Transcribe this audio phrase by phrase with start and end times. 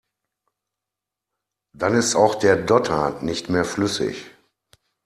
[1.77, 4.31] Dann ist auch der Dotter nicht mehr flüssig.